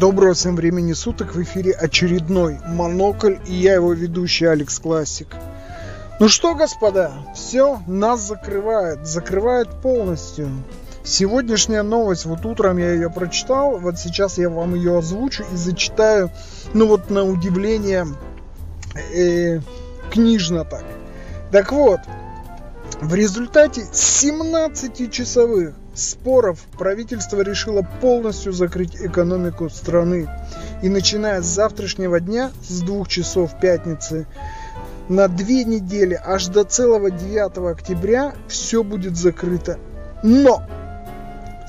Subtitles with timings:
[0.00, 5.28] Доброго всем времени суток, в эфире очередной Монокль и я его ведущий Алекс Классик.
[6.18, 10.48] Ну что, господа, все, нас закрывает, закрывает полностью.
[11.04, 16.30] Сегодняшняя новость, вот утром я ее прочитал, вот сейчас я вам ее озвучу и зачитаю,
[16.72, 18.06] ну вот на удивление,
[19.14, 19.60] э,
[20.10, 20.84] книжно так.
[21.52, 22.00] Так вот,
[23.02, 30.28] в результате 17-часовых споров правительство решило полностью закрыть экономику страны.
[30.82, 34.26] И начиная с завтрашнего дня, с двух часов пятницы,
[35.08, 39.78] на две недели, аж до целого 9 октября, все будет закрыто.
[40.22, 40.62] Но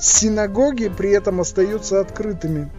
[0.00, 2.70] синагоги при этом остаются открытыми.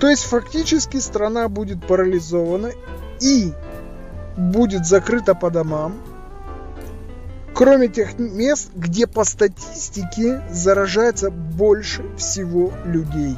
[0.00, 2.72] То есть фактически страна будет парализована
[3.20, 3.52] и
[4.36, 5.94] будет закрыта по домам,
[7.54, 13.36] кроме тех мест, где по статистике заражается больше всего людей.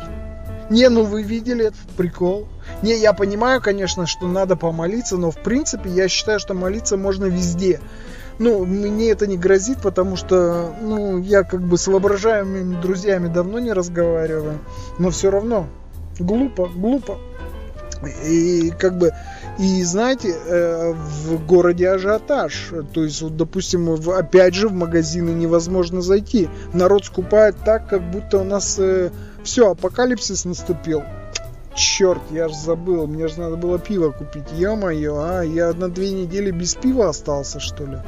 [0.70, 2.48] Не, ну вы видели этот прикол?
[2.82, 7.26] Не, я понимаю, конечно, что надо помолиться, но в принципе я считаю, что молиться можно
[7.26, 7.80] везде.
[8.38, 13.60] Ну, мне это не грозит, потому что, ну, я как бы с воображаемыми друзьями давно
[13.60, 14.58] не разговариваю.
[14.98, 15.68] Но все равно,
[16.18, 17.18] глупо, глупо.
[18.26, 19.12] И как бы
[19.58, 22.72] и знаете, э, в городе ажиотаж.
[22.92, 26.48] То есть, вот, допустим, опять же в магазины невозможно зайти.
[26.74, 29.10] Народ скупает так, как будто у нас э,
[29.42, 31.02] все, апокалипсис наступил.
[31.74, 34.44] Черт, я ж забыл, мне же надо было пиво купить.
[34.52, 37.98] Ё-моё, а, я на две недели без пива остался, что ли?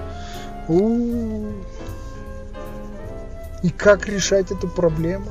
[0.68, 1.46] У-у-у.
[3.62, 5.26] И как решать эту проблему?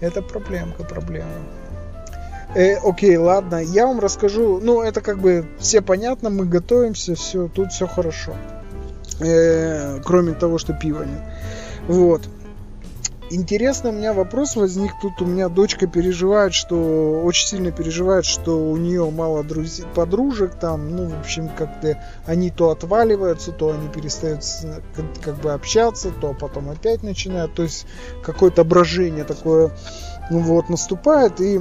[0.00, 1.30] Это проблемка, проблема.
[2.54, 4.60] Э, окей, ладно, я вам расскажу.
[4.62, 8.34] Ну, это как бы все понятно, мы готовимся, все, тут все хорошо.
[9.20, 11.22] Э, кроме того, что пива нет.
[11.88, 12.22] Вот.
[13.34, 14.92] Интересно, у меня вопрос возник.
[15.00, 20.54] Тут у меня дочка переживает, что очень сильно переживает, что у нее мало друзей, подружек
[20.56, 20.94] там.
[20.94, 24.44] Ну, в общем, как-то они то отваливаются, то они перестают
[25.24, 27.54] как бы общаться, то потом опять начинают.
[27.54, 27.86] То есть
[28.22, 29.70] какое-то брожение такое
[30.30, 31.40] вот наступает.
[31.40, 31.58] И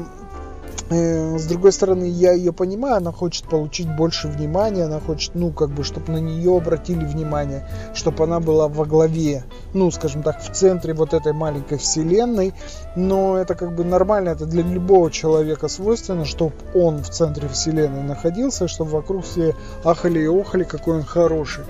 [0.90, 5.70] с другой стороны, я ее понимаю, она хочет получить больше внимания, она хочет, ну, как
[5.70, 10.52] бы, чтобы на нее обратили внимание, чтобы она была во главе, ну, скажем так, в
[10.52, 12.54] центре вот этой маленькой вселенной.
[12.96, 18.04] Но это как бы нормально, это для любого человека свойственно, чтобы он в центре вселенной
[18.04, 19.56] находился, чтобы вокруг все
[19.86, 21.64] ахали и охали, какой он хороший.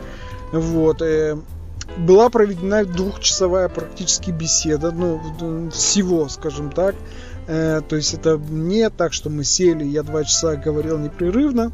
[0.51, 1.01] Вот.
[1.03, 1.37] Э,
[1.97, 6.95] была проведена двухчасовая практически беседа, ну, всего, скажем так,
[7.47, 11.71] Э, то есть это не так, что мы сели, я два часа говорил непрерывно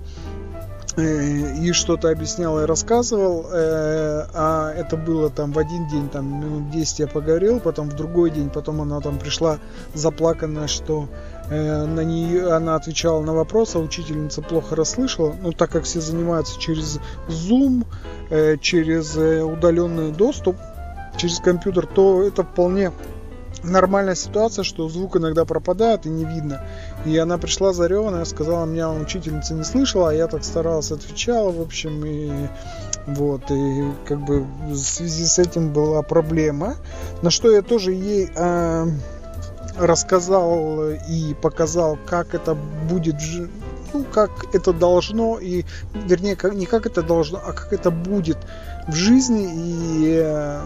[0.95, 6.39] э, и что-то объяснял и рассказывал, э, а это было там в один день, там
[6.39, 9.59] минут 10 я поговорил, потом в другой день, потом она там пришла
[9.93, 11.07] заплаканная, что
[11.49, 16.59] на нее она отвечала на вопрос, а учительница плохо расслышала, ну так как все занимаются
[16.59, 16.99] через
[17.29, 17.85] Zoom,
[18.59, 20.57] через удаленный доступ,
[21.15, 22.91] через компьютер, то это вполне
[23.67, 26.63] нормальная ситуация, что звук иногда пропадает и не видно.
[27.05, 31.61] И она пришла зареванная, сказала, меня учительница не слышала, а я так старалась, отвечала, в
[31.61, 32.47] общем, и
[33.07, 36.75] вот, и как бы в связи с этим была проблема,
[37.21, 38.87] на что я тоже ей э,
[39.77, 42.55] рассказал и показал, как это
[42.89, 43.15] будет,
[43.93, 45.63] ну, как это должно, и,
[45.93, 48.37] вернее, как, не как это должно, а как это будет
[48.87, 50.61] в жизни, и э,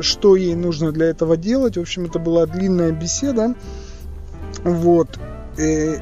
[0.00, 1.76] что ей нужно для этого делать.
[1.76, 3.54] В общем, это была длинная беседа.
[4.64, 5.08] Вот.
[5.58, 5.98] Э,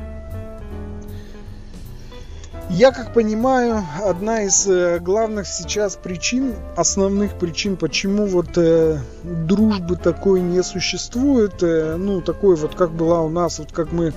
[2.73, 9.97] я как понимаю, одна из э, главных сейчас причин, основных причин, почему вот э, дружбы
[9.97, 14.15] такой не существует, э, ну такой вот как была у нас, вот как мы,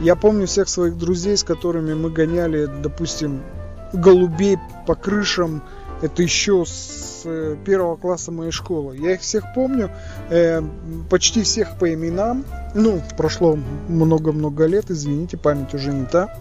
[0.00, 3.42] я помню всех своих друзей, с которыми мы гоняли, допустим,
[3.92, 4.56] голубей
[4.86, 5.62] по крышам,
[6.02, 8.96] это еще с э, первого класса моей школы.
[8.96, 9.90] Я их всех помню,
[10.30, 10.62] э,
[11.08, 12.44] почти всех по именам.
[12.74, 16.38] Ну, прошло много-много лет, извините, память уже не та.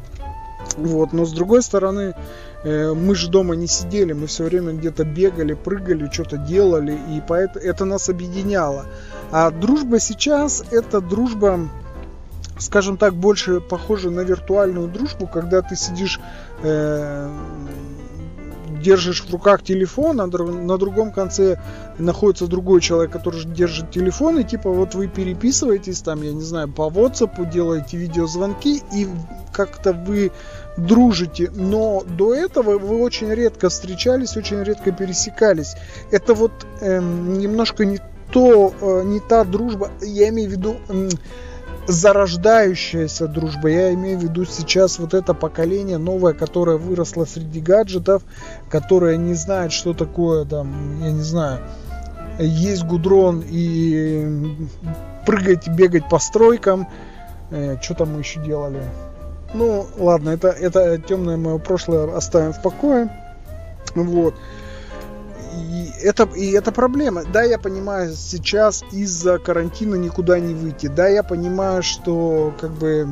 [0.78, 2.16] Вот, но с другой стороны,
[2.64, 7.22] э, мы же дома не сидели, мы все время где-то бегали, прыгали, что-то делали, и
[7.26, 8.86] поэтому это нас объединяло.
[9.32, 11.70] А дружба сейчас это дружба,
[12.58, 16.20] скажем так, больше похожа на виртуальную дружбу, когда ты сидишь
[16.62, 17.30] э,
[18.86, 21.58] держишь в руках телефон, а на другом конце
[21.98, 26.72] находится другой человек, который держит телефон, и типа вот вы переписываетесь там, я не знаю,
[26.72, 29.08] по WhatsApp, делаете видеозвонки, и
[29.52, 30.32] как-то вы
[30.78, 35.76] дружите, но до этого вы очень редко встречались, очень редко пересекались.
[36.12, 36.52] Это вот
[36.82, 38.00] эм, немножко не
[38.32, 40.76] то, э, не та дружба, я имею в виду,
[41.88, 43.70] зарождающаяся дружба.
[43.70, 48.24] Я имею в виду сейчас вот это поколение новое, которое выросло среди гаджетов,
[48.70, 51.60] которое не знает, что такое там, я не знаю,
[52.40, 54.68] есть гудрон и
[55.26, 56.88] прыгать, бегать по стройкам.
[57.52, 58.82] Э, что там мы еще делали?
[59.54, 63.10] Ну, ладно, это, это темное мое прошлое оставим в покое.
[63.94, 64.36] Вот.
[66.06, 67.24] Это, и это проблема.
[67.24, 70.86] Да, я понимаю, сейчас из-за карантина никуда не выйти.
[70.86, 73.08] Да, я понимаю, что как бы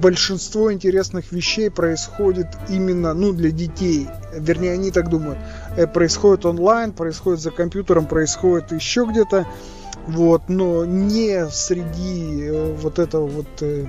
[0.00, 4.08] большинство интересных вещей происходит именно, ну, для детей.
[4.34, 5.38] Вернее, они так думают.
[5.76, 9.46] Э, происходит онлайн, происходит за компьютером, происходит еще где-то.
[10.06, 13.84] Вот, но не среди э, вот этого вот э,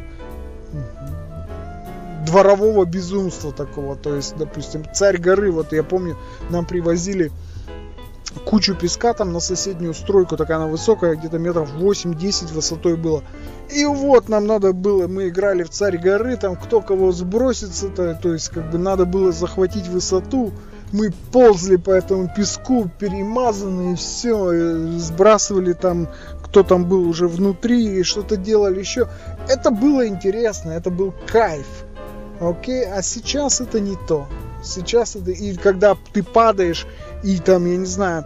[2.26, 3.96] дворового безумства такого.
[3.96, 6.18] То есть, допустим, царь горы, вот я помню,
[6.50, 7.32] нам привозили
[8.46, 13.24] кучу песка там на соседнюю стройку, такая она высокая, где-то метров 8-10 высотой было.
[13.70, 18.18] И вот нам надо было, мы играли в царь горы, там кто кого сбросится, то,
[18.22, 20.52] то есть как бы надо было захватить высоту.
[20.92, 26.10] Мы ползли по этому песку, перемазанные, все, сбрасывали там,
[26.44, 29.08] кто там был уже внутри, что-то делали еще.
[29.48, 31.66] Это было интересно, это был кайф.
[32.42, 34.28] Окей, а сейчас это не то.
[34.64, 36.88] Сейчас это, и когда ты падаешь,
[37.24, 38.26] и там, я не знаю,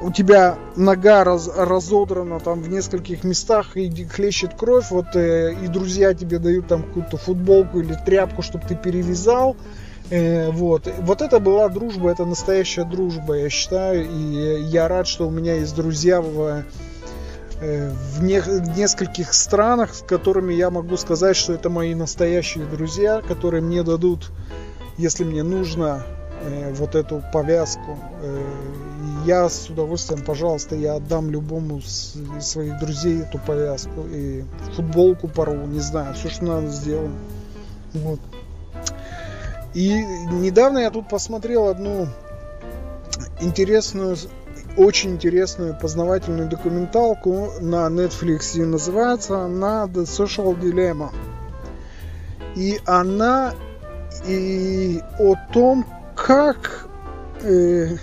[0.00, 5.68] у тебя нога раз, разодрана там в нескольких местах и хлещет кровь, вот э, и
[5.68, 9.56] друзья тебе дают там какую-то футболку или тряпку, чтобы ты перевязал,
[10.08, 10.88] э, вот.
[11.00, 15.56] Вот это была дружба, это настоящая дружба, я считаю, и я рад, что у меня
[15.56, 16.64] есть друзья в
[17.60, 23.22] в, не, в нескольких странах, с которыми я могу сказать, что это мои настоящие друзья,
[23.26, 24.30] которые мне дадут,
[24.98, 26.02] если мне нужно,
[26.42, 27.98] э, вот эту повязку.
[28.22, 28.42] Э,
[29.24, 35.66] я с удовольствием, пожалуйста, я отдам любому из своих друзей эту повязку и футболку порву,
[35.66, 37.16] не знаю, все, что надо сделаем.
[37.94, 38.20] Вот.
[39.72, 42.06] И недавно я тут посмотрел одну
[43.40, 44.16] интересную
[44.76, 48.58] очень интересную познавательную документалку на Netflix.
[48.58, 51.10] И называется она The Social Dilemma.
[52.56, 53.54] И она
[54.26, 56.86] и о том, как,
[57.42, 57.96] э,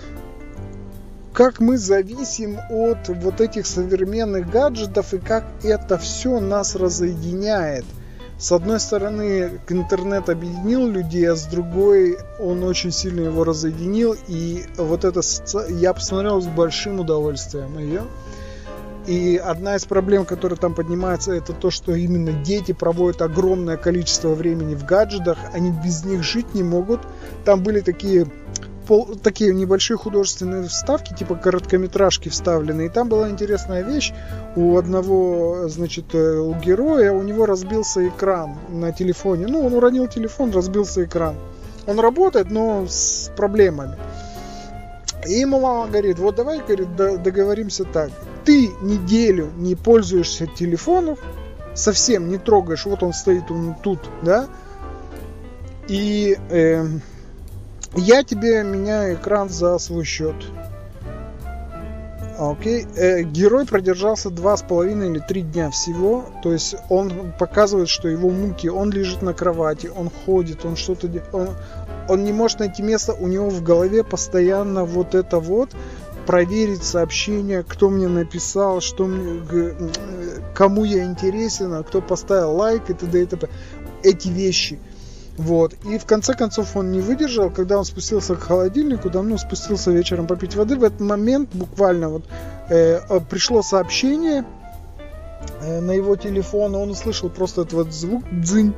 [1.33, 7.85] как мы зависим от вот этих современных гаджетов и как это все нас разъединяет–
[8.41, 14.15] с одной стороны, интернет объединил людей, а с другой он очень сильно его разъединил.
[14.27, 15.21] И вот это
[15.69, 18.01] я посмотрел с большим удовольствием ее.
[19.05, 24.29] И одна из проблем, которая там поднимается, это то, что именно дети проводят огромное количество
[24.29, 27.01] времени в гаджетах, они без них жить не могут.
[27.45, 28.25] Там были такие
[28.91, 32.87] пол, такие небольшие художественные вставки, типа короткометражки вставлены.
[32.87, 34.11] И там была интересная вещь.
[34.57, 39.47] У одного, значит, э, у героя, у него разбился экран на телефоне.
[39.47, 41.37] Ну, он уронил телефон, разбился экран.
[41.87, 43.95] Он работает, но с проблемами.
[45.25, 48.11] И ему мама говорит, вот давай, говорит, договоримся так.
[48.43, 51.15] Ты неделю не пользуешься телефоном,
[51.75, 54.47] совсем не трогаешь, вот он стоит он тут, да,
[55.87, 56.85] и э,
[57.95, 60.35] я тебе меняю экран за свой счет.
[62.37, 62.87] Окей.
[62.95, 66.25] Э, герой продержался два с половиной или три дня всего.
[66.41, 68.67] То есть он показывает, что его муки.
[68.67, 71.49] Он лежит на кровати, он ходит, он что-то он,
[72.09, 73.13] он не может найти место.
[73.13, 75.71] У него в голове постоянно вот это вот
[76.25, 79.73] проверить сообщения, кто мне написал, что мне,
[80.55, 83.21] кому я интересен, а кто поставил лайк и т.д.
[83.21, 83.49] и т.п.
[84.03, 84.79] Эти вещи–
[85.37, 85.73] вот.
[85.85, 90.27] И в конце концов он не выдержал, когда он спустился к холодильнику, давно спустился вечером
[90.27, 90.75] попить воды.
[90.75, 92.23] В этот момент буквально вот
[92.69, 94.45] э, пришло сообщение
[95.61, 98.73] э, на его телефон, он услышал просто этот вот звук дзынь.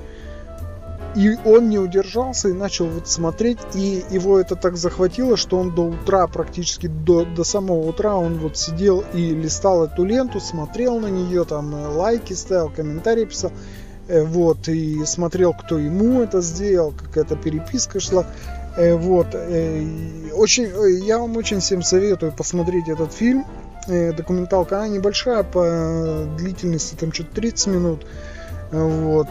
[1.15, 5.75] И он не удержался и начал вот смотреть, и его это так захватило, что он
[5.75, 11.00] до утра, практически до, до самого утра, он вот сидел и листал эту ленту, смотрел
[11.00, 13.51] на нее, там э, лайки ставил, комментарии писал.
[14.13, 18.25] Э, вот, и смотрел, кто ему это сделал, какая-то переписка шла.
[18.77, 19.84] Э, вот, э,
[20.34, 20.70] очень,
[21.03, 23.46] я вам очень всем советую посмотреть этот фильм.
[23.86, 28.05] Документалка, она небольшая по длительности, там что-то 30 минут.
[28.72, 29.27] Вот,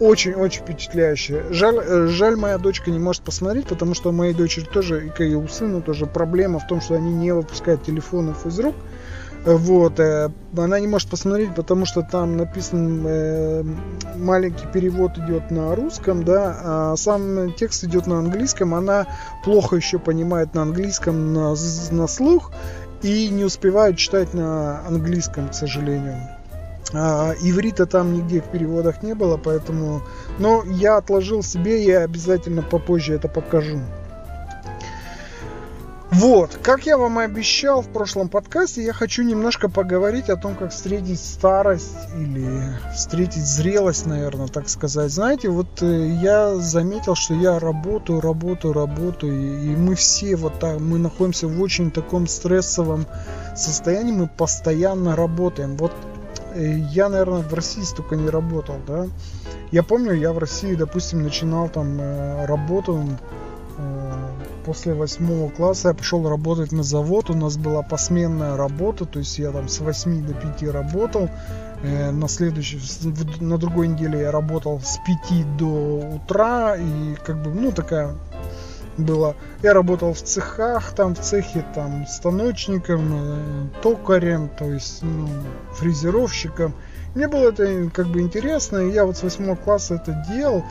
[0.00, 1.44] очень-очень впечатляющая.
[1.50, 5.46] Жаль, жаль, моя дочка не может посмотреть, потому что у моей дочери тоже, и у
[5.48, 8.74] сына тоже проблема в том, что они не выпускают телефонов из рук.
[9.44, 13.64] Вот, э, она не может посмотреть, потому что там написан э,
[14.16, 18.74] маленький перевод идет на русском, да, а сам текст идет на английском.
[18.74, 19.06] Она
[19.42, 21.54] плохо еще понимает на английском на,
[21.90, 22.52] на слух.
[23.02, 26.18] и не успеваю читать на английском, к сожалению.
[26.92, 30.02] А, иврита там нигде в переводах не было, поэтому...
[30.38, 33.80] Но я отложил себе, я обязательно попозже это покажу.
[36.20, 40.54] Вот, как я вам и обещал в прошлом подкасте, я хочу немножко поговорить о том,
[40.54, 45.10] как встретить старость или встретить зрелость, наверное, так сказать.
[45.10, 50.78] Знаете, вот э, я заметил, что я работаю, работаю, работаю, и мы все вот так,
[50.78, 53.06] мы находимся в очень таком стрессовом
[53.56, 55.78] состоянии, мы постоянно работаем.
[55.78, 55.92] Вот
[56.52, 59.06] э, я, наверное, в России столько не работал, да.
[59.70, 63.06] Я помню, я в России, допустим, начинал там э, работу
[64.64, 67.30] после восьмого класса я пошел работать на завод.
[67.30, 71.28] У нас была посменная работа, то есть я там с 8 до 5 работал.
[71.82, 72.80] Э, на следующий,
[73.40, 74.98] на другой неделе я работал с
[75.30, 76.76] 5 до утра.
[76.76, 78.14] И как бы, ну, такая
[78.98, 79.34] была.
[79.62, 85.28] Я работал в цехах, там в цехе там станочником, э, токарем, то есть ну,
[85.74, 86.74] фрезеровщиком.
[87.14, 90.64] Мне было это как бы интересно, и я вот с восьмого класса это делал.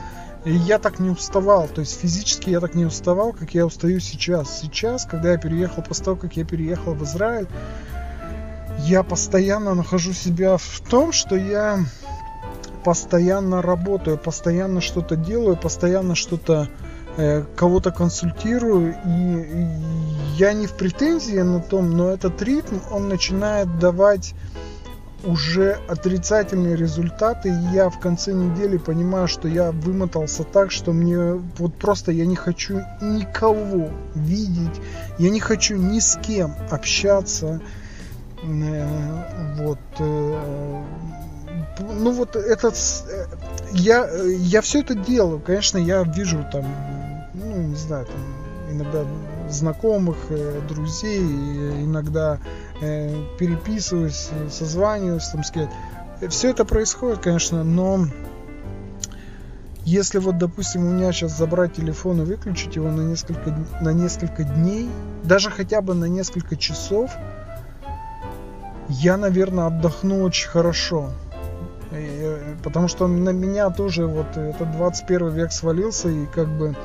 [0.44, 4.00] И я так не уставал, то есть физически я так не уставал, как я устаю
[4.00, 4.60] сейчас.
[4.60, 7.46] Сейчас, когда я переехал, после того, как я переехал в Израиль,
[8.78, 11.80] я постоянно нахожу себя в том, что я
[12.84, 16.68] постоянно работаю, постоянно что-то делаю, постоянно что-то
[17.18, 19.66] э, кого-то консультирую, и, и
[20.38, 24.34] я не в претензии на том, но этот ритм, он начинает давать
[25.24, 31.34] уже отрицательные результаты, и я в конце недели понимаю, что я вымотался так, что мне
[31.58, 34.80] вот просто я не хочу никого видеть,
[35.18, 37.60] я не хочу ни с кем общаться,
[38.42, 40.82] э, вот, э,
[41.80, 42.74] ну вот этот,
[43.08, 43.26] э,
[43.72, 46.64] я, я все это делаю, конечно, я вижу там,
[47.34, 49.04] ну не знаю, там иногда
[49.50, 50.16] знакомых,
[50.68, 52.38] друзей, иногда
[52.80, 55.70] э, переписываюсь, созваниваюсь, там, сказать.
[56.28, 58.06] Все это происходит, конечно, но
[59.84, 64.44] если вот, допустим, у меня сейчас забрать телефон и выключить его на несколько, на несколько
[64.44, 64.88] дней,
[65.24, 67.10] даже хотя бы на несколько часов,
[68.88, 71.10] я, наверное, отдохну очень хорошо.
[71.92, 76.76] И, э, потому что на меня тоже вот этот 21 век свалился, и как бы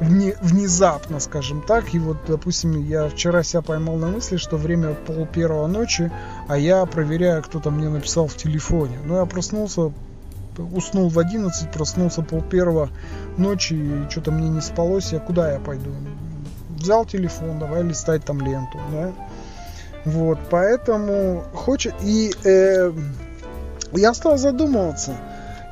[0.00, 1.94] внезапно, скажем так.
[1.94, 6.10] И вот, допустим, я вчера себя поймал на мысли, что время пол первого ночи,
[6.48, 8.98] а я проверяю, кто там мне написал в телефоне.
[9.04, 9.92] Ну, я проснулся,
[10.58, 12.90] уснул в 11, проснулся пол первого
[13.36, 15.90] ночи, и что-то мне не спалось, я куда я пойду?
[16.70, 19.12] Взял телефон, давай листать там ленту, да?
[20.04, 21.94] Вот, поэтому хочет...
[22.02, 22.92] И э,
[23.92, 25.16] я стал задумываться.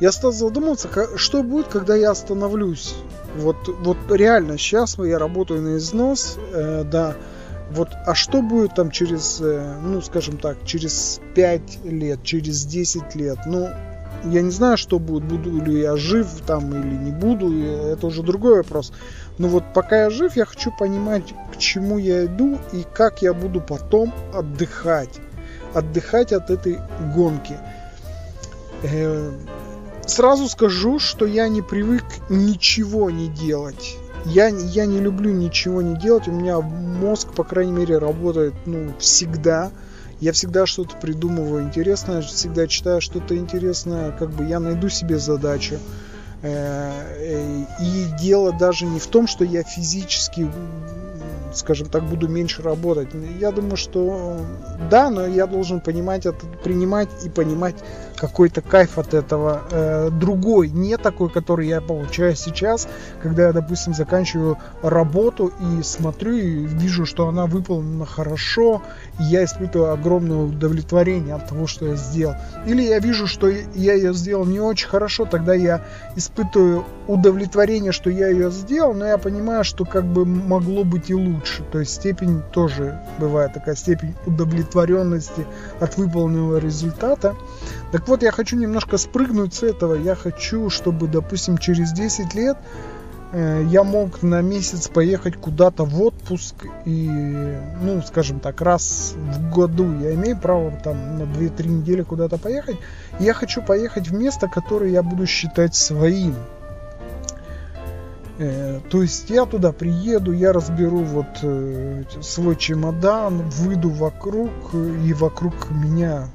[0.01, 2.97] Я стал задумываться, что будет, когда я остановлюсь
[3.35, 7.17] вот, вот реально сейчас я работаю на износ, э, да.
[7.71, 13.15] Вот, а что будет там через, э, ну, скажем так, через 5 лет, через 10
[13.15, 13.39] лет?
[13.47, 13.69] Ну,
[14.25, 18.23] я не знаю, что будет, буду ли я жив там или не буду, это уже
[18.23, 18.93] другой вопрос.
[19.39, 23.35] Но вот пока я жив, я хочу понимать, к чему я иду и как я
[23.35, 25.21] буду потом отдыхать.
[25.75, 26.79] Отдыхать от этой
[27.15, 27.59] гонки.
[30.07, 33.97] Сразу скажу, что я не привык ничего не делать.
[34.25, 36.29] Я, я не люблю ничего не делать.
[36.29, 39.71] У меня мозг, по крайней мере, работает ну, всегда.
[40.21, 44.13] Я всегда что-то придумываю интересное, всегда читаю что-то интересное.
[44.13, 45.79] Как бы я найду себе задачу.
[46.43, 50.51] Э, э, и дело даже не в том, что я физически
[51.57, 53.09] скажем так, буду меньше работать.
[53.39, 54.37] Я думаю, что
[54.91, 57.77] да, но я должен понимать это, принимать и понимать
[58.17, 59.63] какой-то кайф от этого.
[59.71, 62.89] Э, другой, не такой, который я получаю сейчас,
[63.23, 68.83] когда я, допустим, заканчиваю работу и смотрю и вижу, что она выполнена хорошо,
[69.21, 72.37] и я испытываю огромное удовлетворение от того, что я сделал.
[72.67, 75.83] Или я вижу, что я ее сделал не очень хорошо, тогда я
[76.17, 81.15] испытываю удовлетворение, что я ее сделал, но я понимаю, что как бы могло быть и
[81.15, 81.44] лучше.
[81.73, 85.47] То есть степень тоже бывает такая степень удовлетворенности
[85.81, 87.35] от выполненного результата.
[87.93, 89.95] Так вот, я хочу немножко спрыгнуть с этого.
[89.95, 92.57] Я хочу, чтобы, допустим, через 10 лет
[93.33, 97.09] э, я мог на месяц поехать куда-то в отпуск и,
[97.83, 102.77] ну, скажем так, раз в году я имею право там на 2-3 недели куда-то поехать.
[103.19, 106.35] Я хочу поехать в место, которое я буду считать своим.
[108.39, 115.13] Э, то есть я туда приеду, я разберу вот э, свой чемодан, выйду вокруг, и
[115.13, 116.29] вокруг меня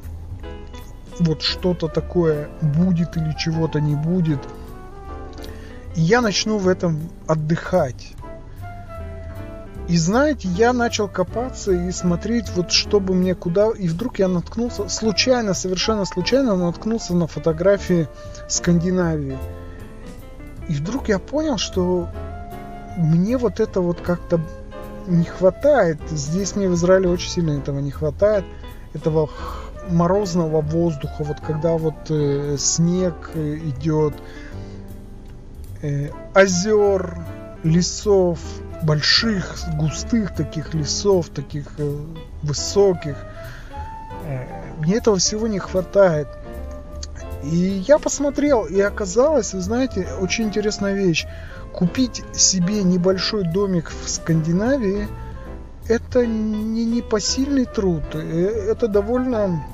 [1.19, 4.39] вот что-то такое будет или чего-то не будет.
[5.95, 8.13] И я начну в этом отдыхать.
[9.89, 13.71] И знаете, я начал копаться и смотреть, вот чтобы мне куда...
[13.71, 18.07] И вдруг я наткнулся, случайно, совершенно случайно наткнулся на фотографии
[18.47, 19.37] Скандинавии.
[20.69, 22.07] И вдруг я понял, что
[22.95, 24.39] мне вот это вот как-то
[25.07, 25.97] не хватает.
[26.09, 28.45] Здесь мне в Израиле очень сильно этого не хватает.
[28.93, 29.29] Этого
[29.89, 34.13] морозного воздуха, вот когда вот э, снег э, идет,
[35.81, 37.17] э, озер,
[37.63, 38.39] лесов,
[38.83, 41.97] больших, густых таких лесов, таких э,
[42.43, 43.17] высоких.
[44.25, 44.45] Э,
[44.79, 46.27] мне этого всего не хватает.
[47.43, 51.25] И я посмотрел, и оказалось, вы знаете, очень интересная вещь.
[51.73, 55.07] Купить себе небольшой домик в Скандинавии
[55.89, 58.03] это не непосильный труд.
[58.13, 58.19] Э,
[58.71, 59.65] это довольно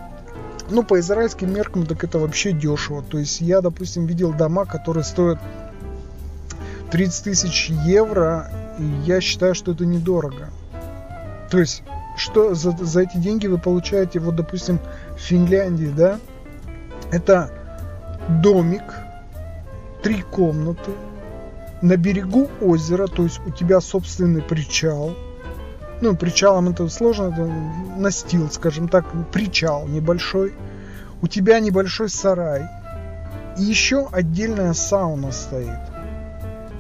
[0.70, 3.04] ну, по израильским меркам, так это вообще дешево.
[3.04, 5.40] То есть я, допустим, видел дома, которые стоят
[6.92, 10.50] 30 тысяч евро, и я считаю, что это недорого.
[11.52, 11.84] То есть,
[12.18, 14.80] что за, за эти деньги вы получаете, вот, допустим,
[15.16, 16.20] в Финляндии, да,
[17.12, 17.52] это
[18.42, 18.84] домик,
[20.02, 20.92] три комнаты,
[21.82, 25.16] на берегу озера, то есть у тебя собственный причал.
[26.02, 27.46] Ну, причалом это сложно, это
[27.98, 30.54] настил, скажем так, причал небольшой.
[31.22, 32.64] У тебя небольшой сарай.
[33.58, 35.80] И еще отдельная сауна стоит.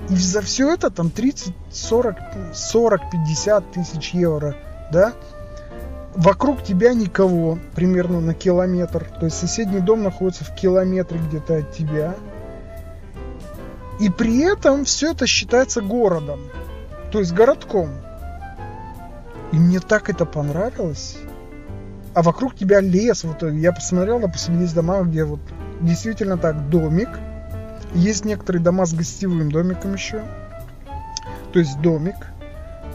[0.09, 2.15] И за все это там 30, 40,
[2.53, 4.55] 40, 50 тысяч евро,
[4.91, 5.13] да?
[6.15, 9.05] Вокруг тебя никого, примерно на километр.
[9.19, 12.15] То есть соседний дом находится в километре где-то от тебя.
[13.99, 16.39] И при этом все это считается городом.
[17.11, 17.89] То есть городком.
[19.51, 21.17] И мне так это понравилось.
[22.13, 23.23] А вокруг тебя лес.
[23.23, 25.41] Вот я посмотрел, допустим, есть дома, где вот
[25.81, 27.09] действительно так домик–
[27.95, 30.21] есть некоторые дома с гостевым домиком еще.
[31.53, 32.15] То есть домик,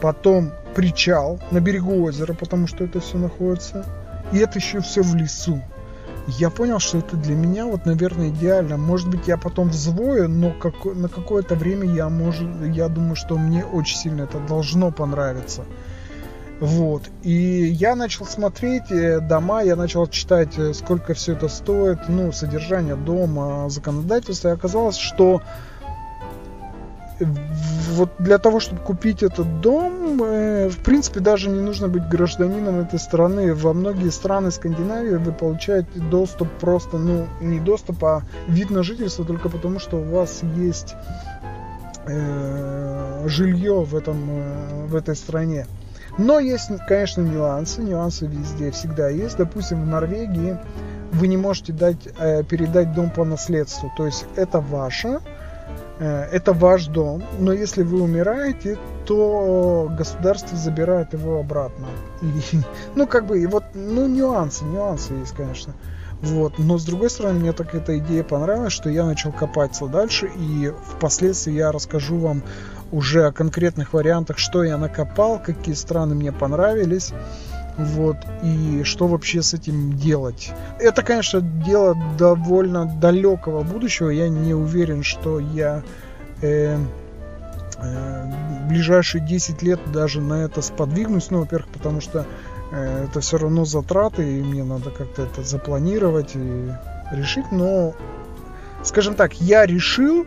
[0.02, 3.84] потом причал на берегу озера, потому что это все находится.
[4.32, 5.60] И это еще все в лесу.
[6.26, 8.78] Я понял, что это для меня, вот, наверное, идеально.
[8.78, 13.36] Может быть, я потом взвою, но как, на какое-то время я, может, я думаю, что
[13.36, 15.64] мне очень сильно это должно понравиться.
[16.60, 17.02] Вот.
[17.22, 22.32] И я начал смотреть э, дома, я начал читать, э, сколько все это стоит, ну,
[22.32, 24.48] содержание дома, законодательство.
[24.48, 25.42] И оказалось, что
[27.90, 32.80] вот для того, чтобы купить этот дом, э, в принципе, даже не нужно быть гражданином
[32.80, 33.54] этой страны.
[33.54, 39.24] Во многие страны Скандинавии вы получаете доступ просто, ну, не доступ, а вид на жительство
[39.24, 40.94] только потому, что у вас есть
[42.06, 45.66] э, жилье в, этом, э, в этой стране.
[46.18, 47.82] Но есть, конечно, нюансы.
[47.82, 49.36] Нюансы везде всегда есть.
[49.36, 50.58] Допустим, в Норвегии
[51.12, 53.90] вы не можете дать, э, передать дом по наследству.
[53.96, 55.20] То есть это ваше,
[56.04, 57.22] это ваш дом.
[57.38, 61.86] Но если вы умираете, то государство забирает его обратно.
[62.22, 62.32] И,
[62.94, 65.74] ну, как бы, и вот, ну, нюансы, нюансы есть, конечно.
[66.22, 66.58] Вот.
[66.58, 70.72] Но с другой стороны, мне так эта идея понравилась, что я начал копаться дальше, и
[70.96, 72.42] впоследствии я расскажу вам
[72.92, 77.12] уже о конкретных вариантах, что я накопал, какие страны мне понравились.
[77.76, 80.52] Вот, и что вообще с этим делать?
[80.78, 84.10] Это, конечно, дело довольно далекого будущего.
[84.10, 85.82] Я не уверен, что я
[86.42, 86.76] э,
[87.78, 88.32] э,
[88.68, 91.30] ближайшие 10 лет даже на это сподвигнусь.
[91.30, 92.26] Ну, во-первых, потому что
[92.70, 96.70] э, это все равно затраты, и мне надо как-то это запланировать и
[97.12, 97.50] решить.
[97.50, 97.94] Но,
[98.84, 100.26] скажем так, я решил,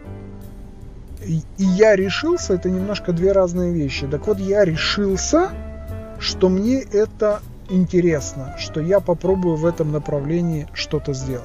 [1.25, 4.07] и я решился, это немножко две разные вещи.
[4.07, 5.51] Так вот, я решился,
[6.19, 11.43] что мне это интересно, что я попробую в этом направлении что-то сделать.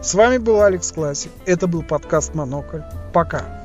[0.00, 1.32] С вами был Алекс Классик.
[1.44, 2.82] Это был подкаст Монокль.
[3.12, 3.57] Пока.